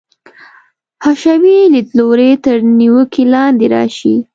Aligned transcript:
حشوي 1.03 1.57
لیدلوری 1.73 2.31
تر 2.43 2.57
نیوکې 2.77 3.23
لاندې 3.33 3.65
راشي. 3.73 4.15